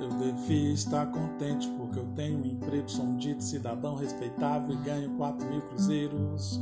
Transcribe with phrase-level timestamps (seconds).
[0.00, 4.78] Eu devia estar contente porque eu tenho um emprego, sou um dito cidadão respeitável e
[4.78, 6.60] ganho 4 mil cruzeiros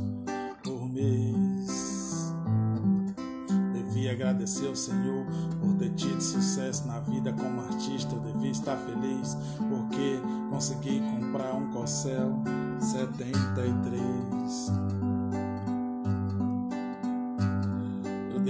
[0.63, 2.33] por mês.
[3.73, 5.25] Devia agradecer ao Senhor
[5.59, 8.13] por ter tido sucesso na vida como artista.
[8.13, 10.19] Eu devia estar feliz porque
[10.49, 12.41] consegui comprar um Corcel
[12.79, 15.00] 73.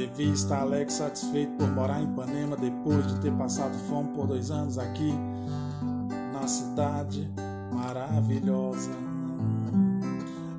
[0.07, 4.49] Devia estar alegre satisfeito por morar em Ipanema depois de ter passado fome por dois
[4.49, 5.13] anos aqui
[6.33, 7.29] na cidade
[7.71, 8.91] maravilhosa.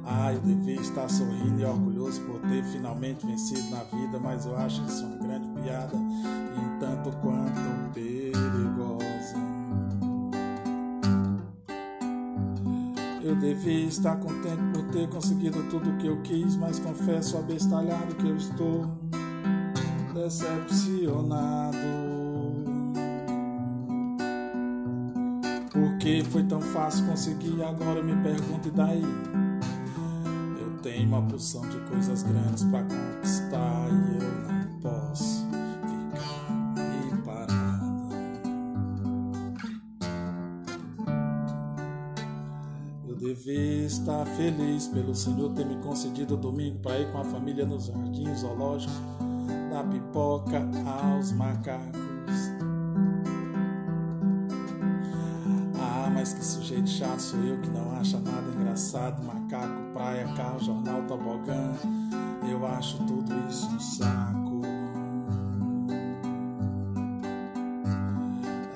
[0.04, 4.56] Ah, eu devia estar sorrindo e orgulhoso por ter finalmente vencido na vida, mas eu
[4.56, 9.36] acho isso uma grande piada e um tanto quanto perigosa.
[13.22, 18.14] Eu devia estar contente por ter conseguido tudo o que eu quis, mas confesso abestalhado
[18.16, 18.90] que eu estou
[20.22, 21.78] decepcionado.
[25.72, 29.02] Porque foi tão fácil conseguir, agora me pergunto e daí?
[30.60, 35.46] Eu tenho uma porção de coisas grandes para conquistar e eu não posso
[35.90, 38.14] ficar parado.
[43.08, 47.66] Eu devia estar feliz pelo Senhor ter me concedido domingo para ir com a família
[47.66, 49.21] nos jardins zoológicos,
[49.72, 52.52] da pipoca aos macacos.
[55.80, 59.24] Ah, mas que sujeito chato sou eu que não acha nada engraçado.
[59.24, 61.72] Macaco, praia, carro, jornal, tobogã.
[62.48, 64.60] Eu acho tudo isso um saco.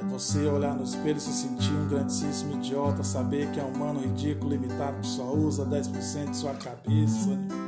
[0.00, 3.02] É você olhar no espelho e se sentir um grandíssimo idiota.
[3.02, 7.65] Saber que é um humano ridículo, limitado, que só usa 10% de sua cabeça.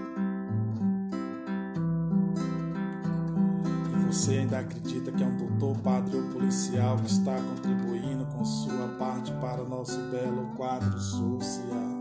[4.08, 8.88] Você ainda acredita que é um doutor, padre ou policial que está contribuindo com sua
[8.98, 11.98] parte para o nosso belo quadro social.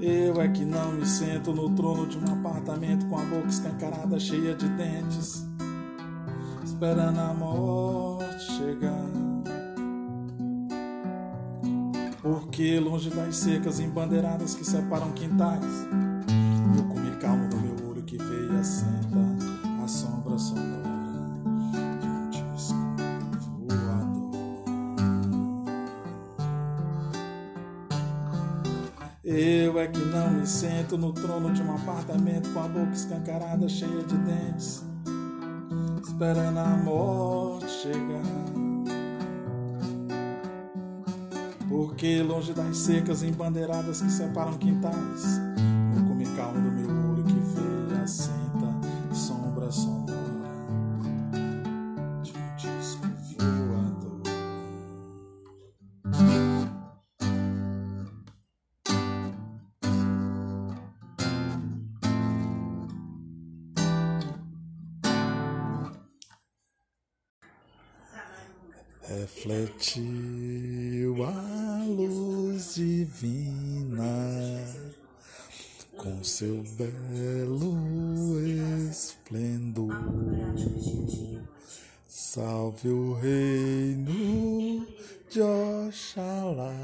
[0.00, 4.20] Eu é que não me sento no trono de um apartamento com a boca escancarada,
[4.20, 5.44] cheia de dentes,
[6.64, 9.04] esperando a morte chegar.
[12.22, 15.64] Porque longe das secas embandeiradas que separam quintais,
[29.30, 33.68] Eu é que não me sento no trono de um apartamento com a boca escancarada,
[33.68, 34.82] cheia de dentes,
[36.02, 38.22] esperando a morte chegar.
[41.68, 45.38] Porque longe das secas embandeiradas que separam quintais,
[45.94, 46.97] eu comi calmo do meu
[69.08, 70.04] Refletiu
[71.24, 74.04] a luz divina
[75.96, 78.38] com seu belo
[78.90, 79.94] esplendor.
[82.06, 84.86] Salve o reino
[85.30, 86.74] de Oxalá,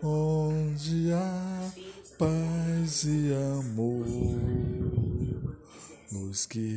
[0.00, 1.72] onde há
[2.16, 4.59] paz e amor.
[6.12, 6.74] Luz que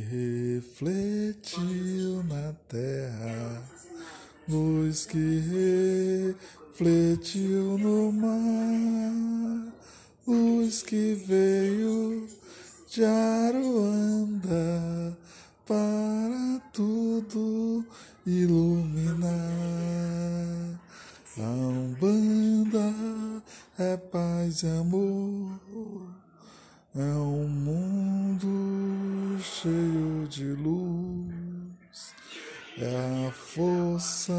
[0.62, 3.64] refletiu na terra,
[4.48, 5.42] luz que
[6.70, 9.72] refletiu no mar,
[10.24, 12.28] luz que veio
[12.88, 14.38] de Aruanda
[15.66, 17.84] para tudo
[18.24, 19.34] iluminar.
[21.36, 22.94] A Umbanda
[23.76, 25.58] é paz e amor.
[26.94, 27.43] É um
[32.78, 34.32] é a força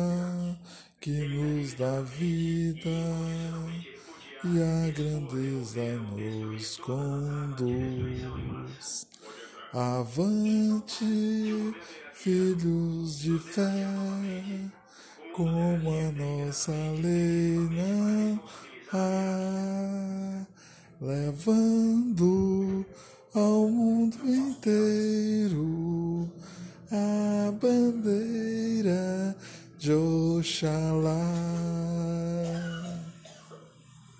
[1.00, 2.90] que nos dá vida
[4.44, 9.08] e a grandeza nos conduz.
[9.74, 11.74] Avante,
[12.14, 13.88] filhos de fé,
[15.34, 18.38] como a nossa lei não
[18.94, 20.46] há,
[21.02, 22.86] levando
[23.34, 26.30] ao mundo inteiro
[26.92, 27.25] a
[27.56, 29.36] bandeira
[29.80, 31.85] de Oxalá.